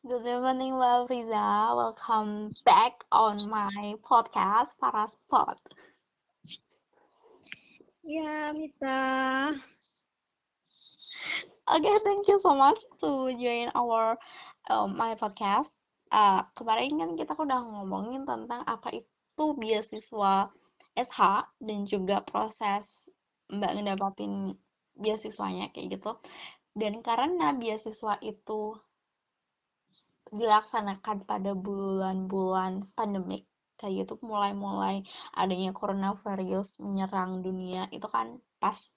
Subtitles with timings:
[0.00, 1.76] Good evening, Mbak Friza.
[1.76, 5.60] Welcome back on my podcast, Paraspot.
[8.00, 9.52] Ya, Mita.
[11.68, 14.16] Okay, thank you so much to join our
[14.72, 15.76] um, my podcast.
[16.08, 20.48] Uh, kemarin kan kita udah ngomongin tentang apa itu beasiswa
[20.96, 23.12] SH dan juga proses
[23.52, 24.56] Mbak ngedapatin
[24.96, 26.16] beasiswanya kayak gitu.
[26.72, 28.80] Dan karena beasiswa itu
[30.30, 35.00] dilaksanakan pada bulan-bulan pandemik kayak gitu mulai-mulai
[35.32, 38.92] adanya coronavirus menyerang dunia itu kan pas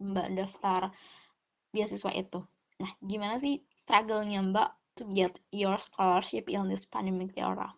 [0.00, 0.94] Mbak daftar
[1.74, 2.40] beasiswa itu.
[2.80, 7.68] Nah, gimana sih struggle-nya Mbak to get your scholarship in this pandemic era?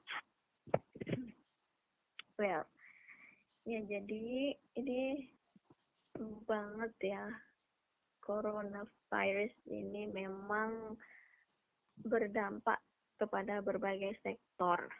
[2.38, 2.62] Well,
[3.66, 5.02] ya jadi ini
[6.46, 7.24] banget ya
[8.22, 10.94] coronavirus ini memang
[11.98, 12.78] berdampak
[13.22, 14.90] kepada berbagai sektor,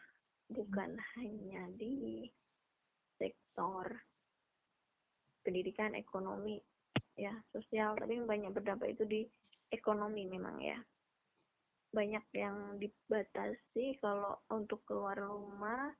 [0.47, 2.23] bukan hanya di
[3.19, 3.99] sektor
[5.43, 6.63] pendidikan, ekonomi,
[7.19, 9.21] ya sosial, tapi banyak berdampak itu di
[9.75, 10.79] ekonomi memang ya.
[11.91, 15.91] Banyak yang dibatasi kalau untuk keluar rumah,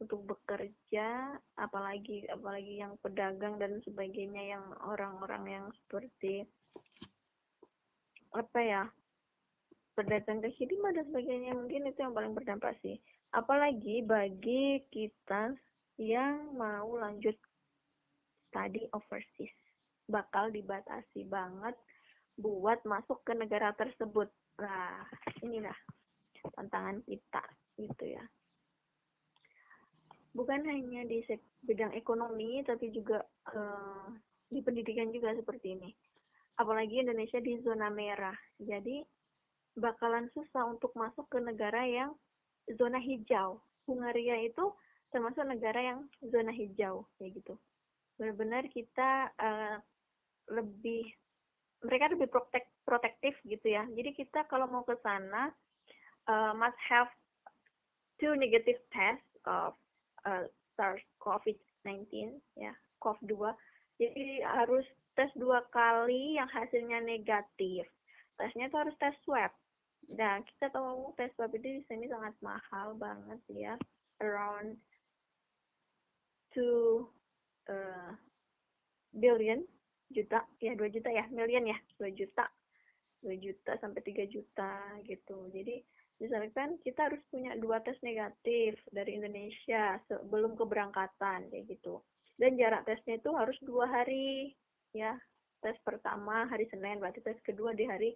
[0.00, 6.48] untuk bekerja, apalagi apalagi yang pedagang dan sebagainya yang orang-orang yang seperti
[8.32, 8.82] apa ya
[9.96, 13.00] pedagang kaki lima dan sebagainya mungkin itu yang paling berdampak sih.
[13.32, 15.56] Apalagi bagi kita
[15.96, 17.34] yang mau lanjut
[18.52, 19.56] study overseas.
[20.06, 21.74] Bakal dibatasi banget
[22.36, 24.28] buat masuk ke negara tersebut.
[24.60, 25.08] Nah
[25.40, 25.74] inilah
[26.54, 27.42] tantangan kita
[27.80, 28.24] gitu ya.
[30.36, 31.24] Bukan hanya di
[31.64, 33.24] bidang ekonomi tapi juga
[33.56, 34.12] uh,
[34.52, 35.90] di pendidikan juga seperti ini.
[36.60, 38.36] Apalagi Indonesia di zona merah.
[38.60, 39.15] Jadi
[39.76, 42.16] bakalan susah untuk masuk ke negara yang
[42.80, 43.60] zona hijau.
[43.86, 44.74] Hungaria itu
[45.14, 47.54] termasuk negara yang zona hijau kayak gitu.
[48.18, 49.76] Benar-benar kita uh,
[50.50, 51.06] lebih
[51.84, 53.84] mereka lebih protek, protektif gitu ya.
[53.92, 55.52] Jadi kita kalau mau ke sana
[56.26, 57.06] uh, must have
[58.18, 59.76] two negative tests of
[60.24, 60.48] uh,
[60.80, 62.72] SARS-CoV-19 ya,
[63.04, 63.54] COV2.
[64.00, 64.84] Jadi harus
[65.16, 67.88] tes dua kali yang hasilnya negatif.
[68.36, 69.52] Tesnya itu harus tes swab
[70.14, 73.74] Nah, kita tahu tes swab itu di sini sangat mahal banget ya.
[74.22, 74.78] Around
[76.54, 78.10] 2 uh,
[79.12, 79.66] billion
[80.14, 82.46] juta, ya 2 juta ya, million ya, 2 juta.
[83.26, 84.72] 2 juta sampai 3 juta
[85.02, 85.50] gitu.
[85.50, 85.82] Jadi
[86.16, 92.00] misalkan kita harus punya dua tes negatif dari Indonesia sebelum keberangkatan kayak gitu.
[92.36, 94.52] Dan jarak tesnya itu harus dua hari
[94.96, 95.16] ya.
[95.60, 98.12] Tes pertama hari Senin, berarti tes kedua di hari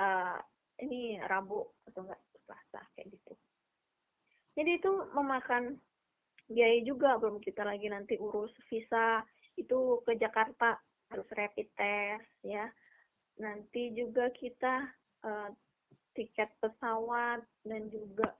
[0.00, 0.38] uh,
[0.82, 3.32] ini Rabu atau enggak Selasa kayak gitu.
[4.58, 5.78] Jadi itu memakan
[6.50, 9.24] biaya juga belum kita lagi nanti urus visa
[9.56, 10.76] itu ke Jakarta
[11.08, 12.68] harus rapid test ya.
[13.40, 14.84] Nanti juga kita
[15.24, 15.48] uh,
[16.12, 18.36] tiket pesawat dan juga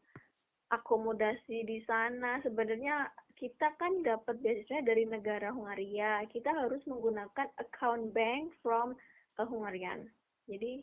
[0.73, 8.17] akomodasi di sana sebenarnya kita kan dapat biasanya dari negara Hungaria kita harus menggunakan account
[8.17, 8.97] bank from
[9.37, 10.09] uh, Hungarian
[10.49, 10.81] jadi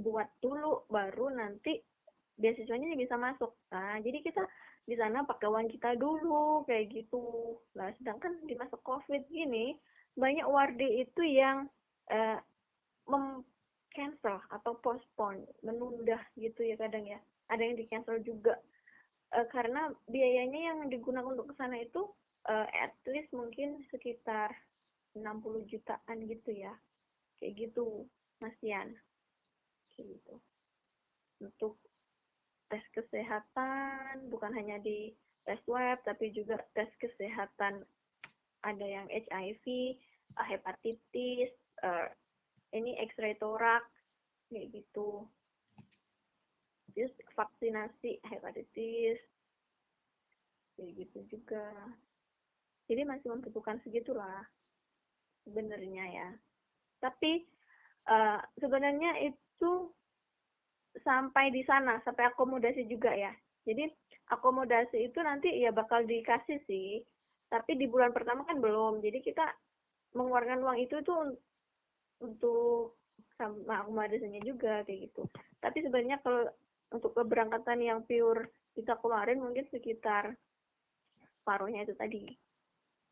[0.00, 1.80] buat dulu baru nanti
[2.40, 3.52] beasiswanya bisa masuk.
[3.72, 4.42] Nah jadi kita
[4.82, 7.56] di sana uang kita dulu kayak gitu.
[7.76, 9.76] Nah sedangkan di masa covid gini
[10.16, 11.68] banyak wardi itu yang
[12.12, 12.38] uh,
[13.08, 13.44] mem
[13.92, 17.20] cancel atau postpone menunda gitu ya kadang ya.
[17.52, 18.56] Ada yang di cancel juga.
[19.32, 22.08] Uh, karena biayanya yang digunakan untuk ke sana itu
[22.48, 24.52] uh, at least mungkin sekitar
[25.16, 26.72] 60 jutaan gitu ya.
[27.40, 28.08] Kayak gitu
[28.40, 28.96] Masian
[30.00, 30.34] gitu.
[31.42, 31.76] Untuk
[32.72, 35.12] tes kesehatan bukan hanya di
[35.44, 37.84] tes web tapi juga tes kesehatan.
[38.62, 39.66] Ada yang HIV
[40.38, 41.50] eh, hepatitis
[41.82, 42.06] uh,
[42.72, 43.82] ini X-ray torak
[44.48, 45.26] kayak gitu.
[46.94, 49.18] Terus vaksinasi hepatitis
[50.76, 51.66] kayak gitu juga.
[52.86, 54.44] Jadi masih membutuhkan segitulah
[55.42, 56.28] sebenarnya ya.
[57.02, 57.42] Tapi
[58.06, 59.94] uh, sebenarnya itu itu
[61.06, 63.30] sampai di sana, sampai akomodasi juga ya.
[63.62, 63.86] Jadi
[64.34, 66.98] akomodasi itu nanti ya bakal dikasih sih,
[67.46, 68.98] tapi di bulan pertama kan belum.
[68.98, 69.46] Jadi kita
[70.18, 71.38] mengeluarkan uang itu tuh
[72.26, 72.98] untuk
[73.38, 75.30] sama akomodasinya juga kayak gitu.
[75.62, 76.50] Tapi sebenarnya kalau
[76.90, 80.34] untuk keberangkatan yang pure kita keluarin mungkin sekitar
[81.46, 82.26] paruhnya itu tadi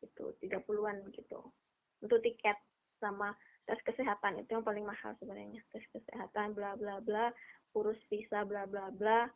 [0.03, 1.39] itu 30-an gitu
[2.01, 2.57] untuk tiket
[2.97, 3.31] sama
[3.65, 5.61] tes kesehatan itu yang paling mahal sebenarnya.
[5.71, 7.29] Tes kesehatan bla bla bla
[7.77, 9.29] urus visa bla bla bla.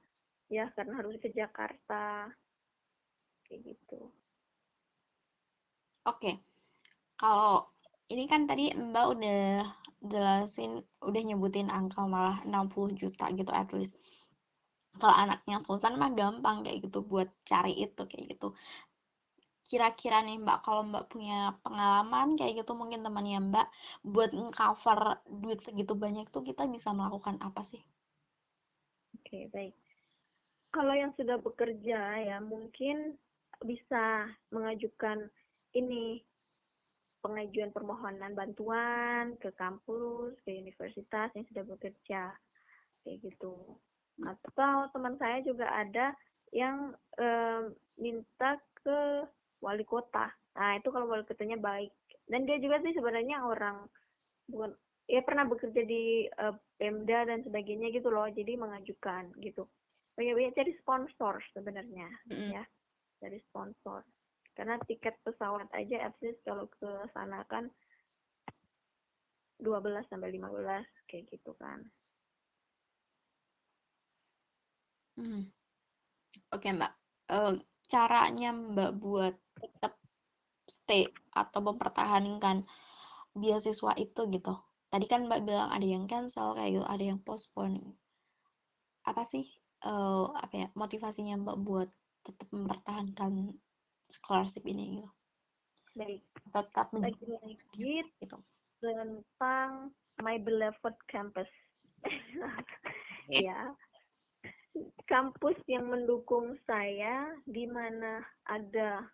[0.50, 2.30] Ya karena harus ke Jakarta.
[3.46, 4.10] Kayak gitu.
[6.06, 6.42] Oke.
[7.16, 7.70] Kalau
[8.12, 9.66] ini kan tadi Mbak udah
[10.06, 13.98] jelasin udah nyebutin angka malah 60 juta gitu at least.
[14.96, 18.56] Kalau anaknya Sultan mah gampang kayak gitu buat cari itu kayak gitu
[19.66, 23.68] kira-kira nih Mbak kalau Mbak punya pengalaman kayak gitu mungkin temannya Mbak
[24.06, 27.82] buat cover duit segitu banyak tuh kita bisa melakukan apa sih?
[29.18, 29.76] Oke, okay, baik.
[30.70, 33.18] Kalau yang sudah bekerja ya mungkin
[33.64, 35.32] bisa mengajukan
[35.74, 36.22] ini
[37.26, 42.22] pengajuan permohonan bantuan ke kampus, ke universitas yang sudah bekerja
[43.02, 43.58] kayak gitu.
[44.22, 46.14] Atau teman saya juga ada
[46.54, 47.28] yang e,
[47.98, 49.26] minta ke
[49.66, 50.30] wali kota.
[50.54, 51.90] Nah, itu kalau wali kotanya baik.
[52.30, 53.90] Dan dia juga sih sebenarnya orang
[54.46, 54.78] bukan
[55.10, 58.30] ya pernah bekerja di uh, Pemda dan sebagainya gitu loh.
[58.30, 59.66] Jadi mengajukan gitu.
[60.14, 62.50] Banyak-banyak cari sponsor sebenarnya mm.
[62.54, 62.64] ya.
[63.18, 64.06] Cari sponsor.
[64.54, 67.68] Karena tiket pesawat aja at least kalau ke sana kan
[69.60, 71.82] 12 sampai 15 kayak gitu kan.
[75.16, 75.48] Hmm.
[76.52, 76.92] Oke, okay, Mbak.
[77.32, 79.94] Uh, caranya Mbak buat tetap
[80.66, 82.66] stay atau mempertahankan
[83.36, 84.54] beasiswa itu gitu.
[84.90, 87.82] Tadi kan Mbak bilang ada yang cancel kayak gitu, ada yang postpone.
[89.06, 89.46] Apa sih
[89.86, 91.90] uh, apa ya motivasinya Mbak buat
[92.26, 93.54] tetap mempertahankan
[94.10, 95.10] scholarship ini gitu?
[95.96, 96.22] Baik.
[96.52, 98.38] Tetap lagi gitu.
[98.84, 99.90] tentang
[100.22, 101.50] my beloved campus.
[103.32, 103.74] ya
[105.08, 108.20] kampus yang mendukung saya di mana
[108.50, 109.06] ada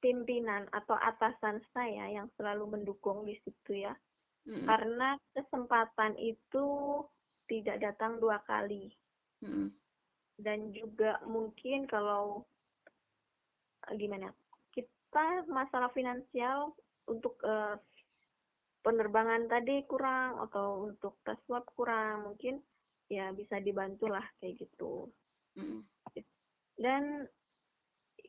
[0.00, 3.94] pimpinan atau atasan saya yang selalu mendukung di situ ya.
[4.46, 4.66] Mm-hmm.
[4.66, 6.66] Karena kesempatan itu
[7.50, 8.94] tidak datang dua kali.
[9.42, 9.68] Mm-hmm.
[10.36, 12.44] Dan juga mungkin kalau
[13.94, 14.30] gimana?
[14.70, 16.76] Kita masalah finansial
[17.08, 17.74] untuk uh,
[18.86, 22.62] penerbangan tadi kurang atau untuk tes swab kurang, mungkin
[23.06, 25.10] ya bisa dibantu lah kayak gitu.
[25.56, 25.80] Mm.
[26.76, 27.24] dan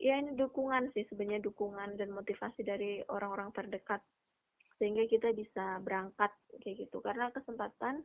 [0.00, 4.00] ya ini dukungan sih sebenarnya dukungan dan motivasi dari orang-orang terdekat
[4.80, 6.30] sehingga kita bisa berangkat
[6.62, 7.02] kayak gitu.
[7.02, 8.00] Karena kesempatan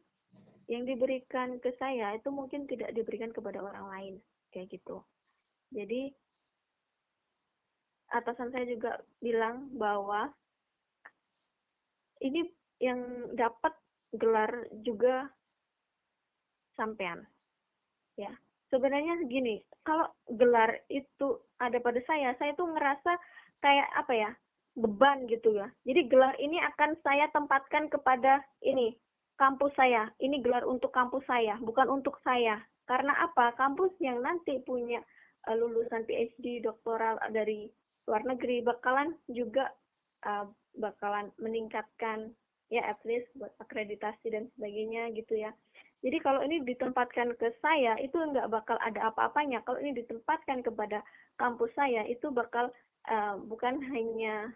[0.67, 4.13] yang diberikan ke saya itu mungkin tidak diberikan kepada orang lain
[4.49, 5.05] kayak gitu.
[5.69, 6.09] Jadi
[8.13, 10.29] atasan saya juga bilang bahwa
[12.21, 12.45] ini
[12.81, 13.73] yang dapat
[14.13, 15.29] gelar juga
[16.77, 17.25] sampean.
[18.17, 18.31] Ya.
[18.73, 23.11] Sebenarnya gini, kalau gelar itu ada pada saya, saya tuh ngerasa
[23.61, 24.31] kayak apa ya?
[24.73, 25.69] beban gitu ya.
[25.85, 28.97] Jadi gelar ini akan saya tempatkan kepada ini
[29.37, 30.09] kampus saya.
[30.17, 32.57] Ini gelar untuk kampus saya, bukan untuk saya.
[32.89, 33.53] Karena apa?
[33.55, 34.99] Kampus yang nanti punya
[35.47, 37.69] uh, lulusan PhD, doktoral dari
[38.09, 39.71] luar negeri bakalan juga
[40.27, 42.35] uh, bakalan meningkatkan
[42.67, 45.53] ya at least buat akreditasi dan sebagainya gitu ya.
[46.03, 49.63] Jadi kalau ini ditempatkan ke saya itu nggak bakal ada apa-apanya.
[49.63, 50.99] Kalau ini ditempatkan kepada
[51.39, 52.67] kampus saya itu bakal
[53.07, 54.51] uh, bukan hanya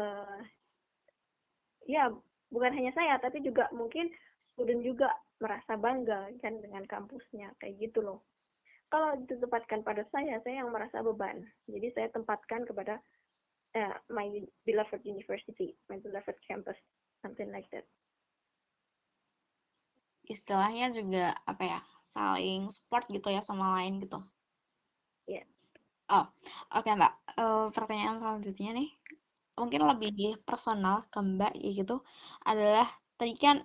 [0.00, 0.40] uh,
[1.84, 2.08] ya
[2.48, 4.08] bukan hanya saya tapi juga mungkin
[4.56, 5.12] student juga
[5.44, 8.24] merasa bangga kan dengan kampusnya kayak gitu loh.
[8.88, 11.44] Kalau ditempatkan pada saya, saya yang merasa beban.
[11.68, 12.96] Jadi saya tempatkan kepada
[13.76, 16.80] uh, my beloved university, my beloved campus,
[17.20, 17.84] something like that
[20.28, 24.20] istilahnya juga apa ya saling support gitu ya sama lain gitu.
[25.28, 25.44] Iya.
[25.44, 25.46] Yeah.
[26.08, 26.24] Oh,
[26.72, 27.12] oke okay, Mbak.
[27.36, 28.88] Uh, pertanyaan selanjutnya nih,
[29.60, 32.00] mungkin lebih personal ke Mbak gitu,
[32.48, 32.88] adalah
[33.20, 33.60] tadi kan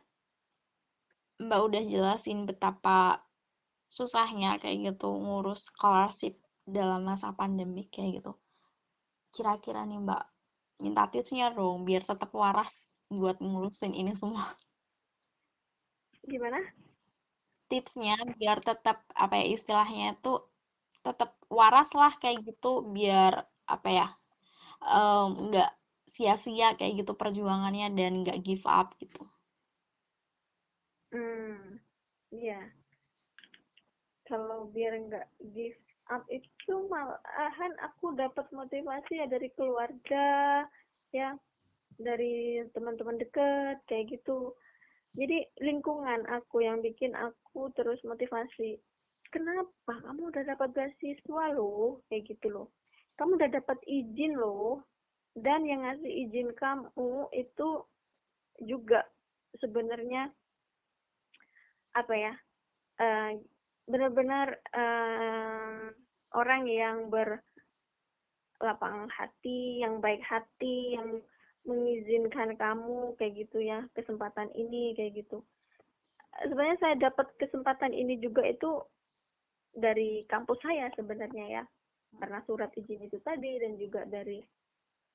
[1.40, 3.24] Mbak udah jelasin betapa
[3.88, 6.36] susahnya kayak gitu ngurus scholarship
[6.68, 8.36] dalam masa pandemi kayak gitu.
[9.32, 10.24] Kira-kira nih Mbak,
[10.84, 14.44] minta tipsnya dong biar tetap waras buat ngurusin ini semua
[16.28, 16.60] gimana
[17.68, 20.40] tipsnya biar tetap apa ya istilahnya itu
[21.04, 24.08] tetap waras lah kayak gitu biar apa ya
[25.50, 29.24] nggak um, sia-sia kayak gitu perjuangannya dan nggak give up gitu.
[31.10, 31.80] Hmm,
[32.30, 32.70] iya.
[34.28, 35.80] Kalau biar nggak give
[36.12, 40.68] up itu malahan aku dapat motivasi ya dari keluarga,
[41.16, 41.38] ya,
[41.96, 44.54] dari teman-teman dekat kayak gitu
[45.14, 48.82] jadi lingkungan aku yang bikin aku terus motivasi
[49.34, 52.06] kenapa kamu udah dapat beasiswa loh?
[52.06, 52.70] Kayak gitu loh.
[53.18, 54.86] Kamu udah dapat izin loh
[55.34, 57.82] dan yang ngasih izin kamu itu
[58.62, 59.02] juga
[59.58, 60.30] sebenarnya
[61.98, 62.38] apa ya
[63.02, 63.34] uh,
[63.90, 65.90] benar-benar uh,
[66.38, 71.22] orang yang berlapang hati, yang baik hati, yang
[71.64, 75.44] mengizinkan kamu kayak gitu ya kesempatan ini kayak gitu.
[76.44, 78.84] Sebenarnya saya dapat kesempatan ini juga itu
[79.74, 81.64] dari kampus saya sebenarnya ya
[82.22, 84.38] karena surat izin itu tadi dan juga dari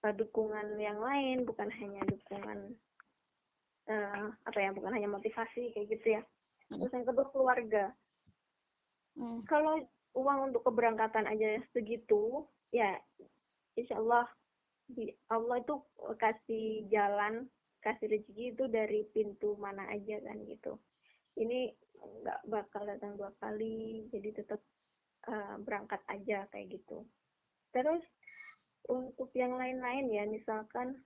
[0.03, 2.75] uh, dukungan yang lain bukan hanya dukungan
[3.87, 6.23] uh, apa ya bukan hanya motivasi kayak gitu ya
[6.75, 6.83] hmm.
[6.83, 7.85] terus yang kedua keluarga
[9.15, 9.47] hmm.
[9.47, 9.79] kalau
[10.19, 12.43] uang untuk keberangkatan aja segitu
[12.75, 12.99] ya
[13.79, 14.27] insya Allah
[14.89, 15.77] di Allah itu
[16.17, 17.45] kasih jalan
[17.85, 20.81] kasih rezeki itu dari pintu mana aja kan gitu.
[21.39, 24.61] Ini nggak bakal datang dua kali jadi tetap
[25.29, 27.07] uh, berangkat aja kayak gitu.
[27.71, 28.03] Terus
[28.89, 30.97] untuk yang lain-lain ya misalkan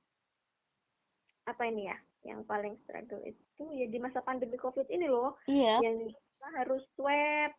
[1.43, 5.35] apa ini ya yang paling struggle itu ya di masa pandemi covid ini loh.
[5.51, 5.83] Iya.
[5.83, 7.53] yang kita harus swab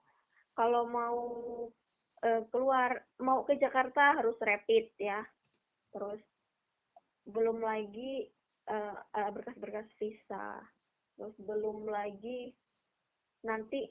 [0.55, 1.19] kalau mau
[2.23, 5.21] uh, keluar mau ke Jakarta harus rapid ya
[5.93, 6.21] terus
[7.23, 8.27] belum lagi
[9.13, 10.47] berkas-berkas uh, visa.
[11.15, 12.51] Terus belum lagi
[13.43, 13.87] nanti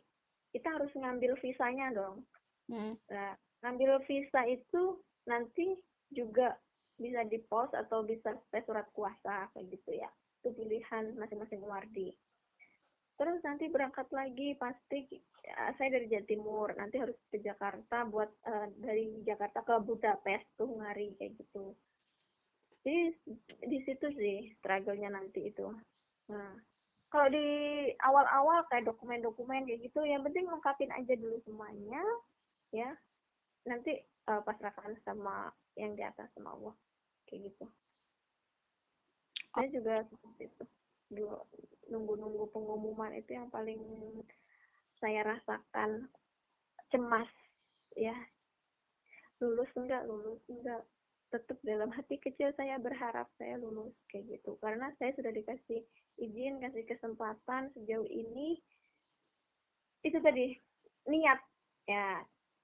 [0.53, 2.25] kita harus ngambil visanya dong.
[2.71, 2.95] Hmm.
[3.11, 3.35] nah
[3.67, 5.75] ngambil visa itu nanti
[6.15, 6.55] juga
[6.95, 10.11] bisa di pos atau bisa tes surat kuasa kayak gitu ya.
[10.41, 12.15] Itu pilihan masing-masing wardi.
[13.19, 15.05] Terus nanti berangkat lagi pasti
[15.45, 20.71] ya, saya dari Jatimur nanti harus ke Jakarta buat uh, dari Jakarta ke Budapest tuh
[20.81, 21.77] ngari kayak gitu
[22.83, 23.15] jadi
[23.63, 25.71] di situ sih struggle-nya nanti itu.
[26.31, 26.51] Nah
[27.15, 27.47] kalau di
[28.03, 32.03] awal-awal kayak dokumen-dokumen kayak gitu yang penting lengkapin aja dulu semuanya
[32.75, 32.91] ya.
[33.63, 36.75] Nanti uh, pasrahkan sama yang di atas sama Allah
[37.31, 37.65] kayak gitu.
[39.55, 40.65] Saya juga seperti itu.
[41.87, 43.79] Nunggu-nunggu pengumuman itu yang paling
[44.99, 46.11] saya rasakan.
[46.91, 47.31] Cemas
[47.95, 48.17] ya.
[49.39, 50.03] Lulus enggak?
[50.09, 50.83] Lulus enggak
[51.33, 54.61] tetap dalam hati kecil saya berharap saya lulus kayak gitu.
[54.61, 55.81] Karena saya sudah dikasih
[56.21, 58.61] izin kasih kesempatan sejauh ini.
[60.05, 60.53] Itu tadi
[61.09, 61.41] niat
[61.89, 62.21] ya.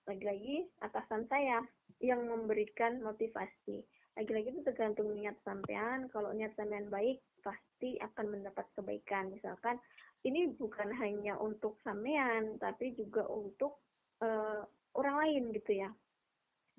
[0.09, 1.65] Lagi-lagi atasan saya
[2.01, 3.85] yang memberikan motivasi.
[4.17, 6.09] Lagi-lagi itu tergantung niat sampean.
[6.13, 9.33] Kalau niat sampean baik pasti akan mendapat kebaikan.
[9.33, 9.81] Misalkan
[10.29, 13.81] ini bukan hanya untuk sampean tapi juga untuk
[14.21, 14.65] uh,
[14.97, 15.91] orang lain gitu ya.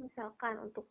[0.01, 0.89] Misalkan untuk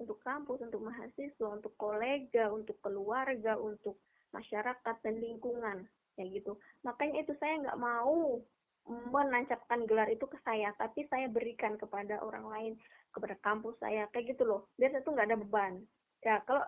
[0.00, 4.00] untuk kampus untuk mahasiswa untuk kolega untuk keluarga untuk
[4.32, 5.84] masyarakat dan lingkungan
[6.16, 6.56] kayak gitu.
[6.82, 8.40] Makanya itu saya nggak mau
[8.88, 12.72] menancapkan gelar itu ke saya tapi saya berikan kepada orang lain
[13.12, 14.72] kepada kampus saya kayak gitu loh.
[14.80, 15.84] Biar itu nggak ada beban.
[16.24, 16.64] Ya kalau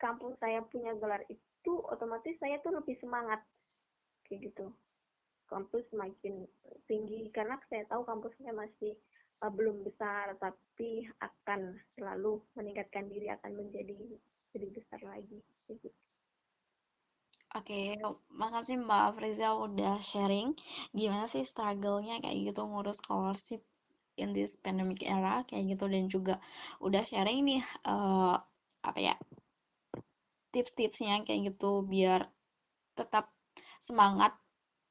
[0.00, 3.44] kampus saya punya gelar itu otomatis saya tuh lebih semangat
[4.26, 4.72] kayak gitu.
[5.46, 6.48] Kampus semakin
[6.88, 8.96] tinggi karena saya tahu kampusnya masih
[9.50, 13.98] belum besar tapi akan selalu meningkatkan diri akan menjadi
[14.54, 15.90] lebih besar lagi gitu.
[17.52, 18.00] Oke,
[18.32, 20.56] makasih Mbak Friza udah sharing
[20.96, 23.60] gimana sih struggle-nya kayak gitu ngurus scholarship
[24.16, 26.34] in this pandemic era kayak gitu dan juga
[26.80, 28.40] udah sharing nih uh,
[28.80, 29.14] apa ya
[30.52, 32.28] tips-tipsnya kayak gitu biar
[32.96, 33.32] tetap
[33.80, 34.36] semangat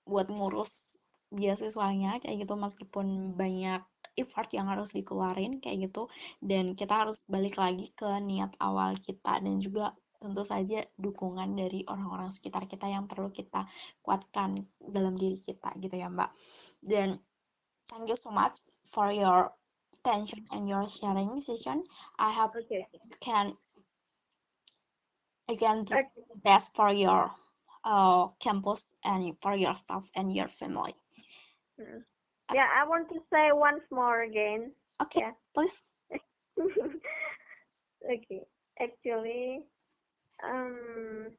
[0.06, 0.98] buat ngurus
[1.30, 3.82] beasiswanya kayak gitu meskipun banyak
[4.20, 6.12] effort yang harus dikeluarin kayak gitu
[6.44, 11.82] dan kita harus balik lagi ke niat awal kita dan juga tentu saja dukungan dari
[11.90, 13.66] orang-orang sekitar kita yang perlu kita
[14.06, 16.30] kuatkan dalam diri kita gitu ya Mbak
[16.86, 17.18] dan
[17.90, 19.50] thank you so much for your
[19.98, 21.82] attention and your sharing session
[22.22, 22.86] I hope okay.
[22.94, 23.58] you can
[25.50, 26.06] you can do okay.
[26.30, 27.34] the best for your
[27.82, 30.94] uh, campus and for yourself and your family
[31.82, 32.06] hmm.
[32.54, 34.72] Yeah I want to say once more again.
[35.02, 35.36] Okay yeah.
[35.54, 35.86] please.
[38.02, 38.42] Okay
[38.82, 39.62] actually
[40.42, 41.30] um,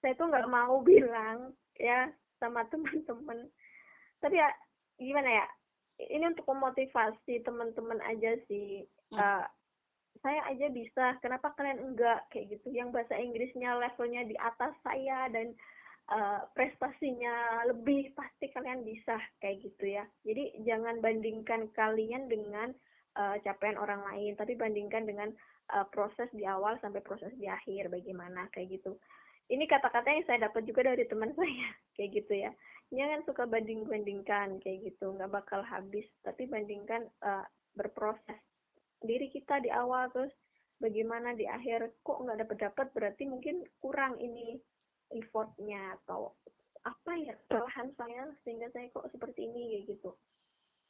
[0.00, 2.08] saya tuh nggak mau bilang ya
[2.40, 3.48] sama teman-teman.
[4.20, 4.48] Tapi ya
[5.00, 5.46] gimana ya?
[5.94, 8.82] Ini untuk memotivasi teman-teman aja sih.
[9.14, 9.46] Uh,
[10.22, 12.26] saya aja bisa kenapa kalian enggak?
[12.34, 15.54] Kayak gitu yang bahasa Inggrisnya levelnya di atas saya dan
[16.12, 20.04] uh, prestasinya lebih pasti kalian bisa kayak gitu ya.
[20.26, 22.72] Jadi jangan bandingkan kalian dengan
[23.16, 25.32] uh, capaian orang lain tapi bandingkan dengan
[25.72, 28.98] uh, proses di awal sampai proses di akhir bagaimana kayak gitu.
[29.44, 32.50] Ini kata-kata yang saya dapat juga dari teman saya kayak gitu ya.
[32.92, 35.12] Jangan suka banding-bandingkan kayak gitu.
[35.16, 38.40] Nggak bakal habis tapi bandingkan uh, berproses.
[39.04, 40.32] Diri kita di awal terus
[40.80, 44.56] bagaimana di akhir kok nggak dapat dapat berarti mungkin kurang ini
[45.14, 46.34] effortnya atau
[46.84, 50.12] apa ya kesalahan saya sehingga saya kok seperti ini kayak gitu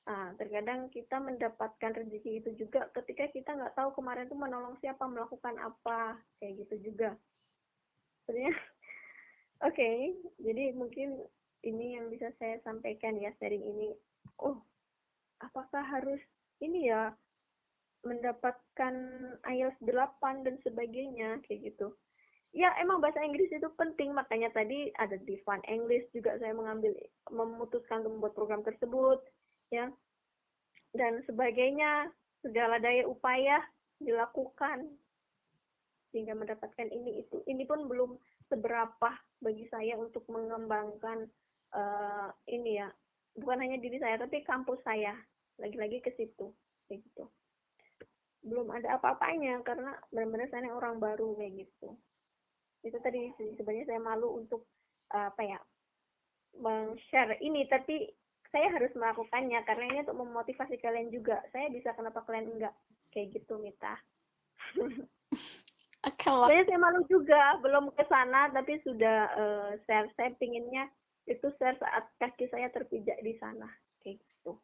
[0.04, 5.08] Nah, terkadang kita mendapatkan rezeki itu juga ketika kita nggak tahu kemarin tuh menolong siapa,
[5.08, 7.16] melakukan apa, kayak gitu juga.
[8.24, 8.52] Sebenarnya,
[9.64, 10.12] oke, okay,
[10.44, 11.24] jadi mungkin
[11.64, 13.96] ini yang bisa saya sampaikan ya sharing ini.
[14.44, 14.60] Oh,
[15.40, 16.20] apakah harus
[16.60, 17.16] ini ya
[18.04, 18.94] mendapatkan
[19.48, 21.96] IELTS 8 dan sebagainya kayak gitu
[22.54, 24.14] ya emang bahasa Inggris itu penting.
[24.14, 26.94] Makanya tadi ada di Fun English juga saya mengambil
[27.28, 29.18] memutuskan untuk membuat program tersebut
[29.74, 29.90] ya.
[30.94, 32.08] Dan sebagainya
[32.40, 33.58] segala daya upaya
[33.98, 34.86] dilakukan
[36.14, 37.42] sehingga mendapatkan ini itu.
[37.50, 38.14] Ini pun belum
[38.46, 39.10] seberapa
[39.42, 41.26] bagi saya untuk mengembangkan
[41.74, 42.88] uh, ini ya.
[43.34, 45.18] Bukan hanya diri saya tapi kampus saya.
[45.58, 46.54] Lagi-lagi ke situ
[46.86, 47.26] kayak gitu.
[48.46, 51.98] Belum ada apa-apanya karena benar-benar saya orang baru kayak gitu
[52.84, 54.68] itu tadi sebenarnya saya malu untuk
[55.10, 55.58] apa ya
[56.60, 57.66] meng-share ini.
[57.66, 58.06] Tapi
[58.54, 61.42] saya harus melakukannya karena ini untuk memotivasi kalian juga.
[61.50, 62.74] Saya bisa kenapa kalian enggak
[63.10, 63.98] kayak gitu Mita.
[66.52, 70.12] Saya saya malu juga belum ke sana tapi sudah uh, share.
[70.20, 70.84] Saya pinginnya
[71.24, 73.64] itu share saat kaki saya terpijak di sana
[74.04, 74.60] kayak gitu.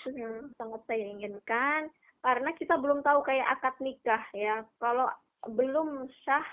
[0.00, 1.92] Itu yang sangat saya inginkan.
[2.24, 4.64] Karena kita belum tahu kayak akad nikah ya.
[4.80, 5.12] Kalau
[5.50, 6.46] belum sah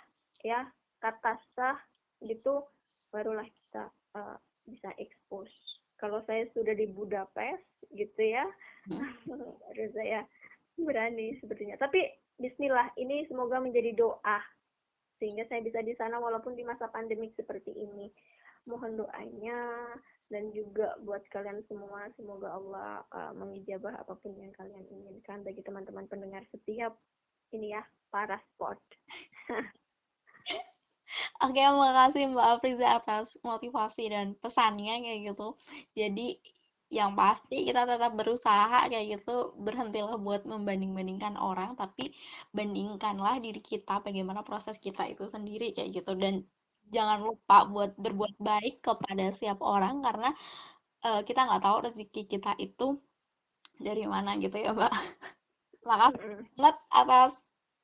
[0.46, 0.68] ya
[1.02, 1.78] kata sah
[2.24, 2.64] gitu
[3.14, 5.52] barulah kita uh, bisa expose.
[6.00, 8.44] Kalau saya sudah di Budapest gitu ya
[8.90, 9.28] hmm.
[9.30, 10.26] baru saya
[10.80, 11.78] berani sepertinya.
[11.80, 14.42] Tapi Bismillah ini semoga menjadi doa
[15.22, 18.10] sehingga saya bisa di sana walaupun di masa pandemik seperti ini.
[18.66, 19.60] Mohon doanya
[20.34, 25.62] dan juga buat kalian semua semoga Allah uh, mengijabah apa pun yang kalian inginkan bagi
[25.62, 26.98] teman-teman pendengar setiap
[27.56, 27.84] ini ya
[28.14, 28.80] para sport.
[31.44, 35.44] Oke, makasih Mbak Afriza atas motivasi dan pesannya kayak gitu.
[36.00, 36.22] Jadi
[36.98, 39.32] yang pasti kita tetap berusaha kayak gitu,
[39.66, 42.04] berhentilah buat membanding-bandingkan orang, tapi
[42.58, 46.34] bandingkanlah diri kita bagaimana proses kita itu sendiri kayak gitu dan
[46.96, 50.30] jangan lupa buat berbuat baik kepada setiap orang karena
[51.08, 52.84] uh, kita nggak tahu rezeki kita itu
[53.86, 54.94] dari mana gitu ya Mbak.
[55.84, 57.32] Makasih banget atas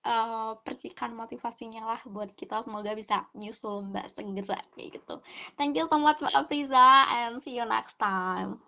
[0.08, 5.16] uh, percikan motivasinya lah buat kita semoga bisa nyusul Mbak segera kayak gitu.
[5.60, 8.64] Thank you so much Mbak Afriza and see you next time.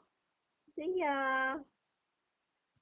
[0.75, 1.55] See ya.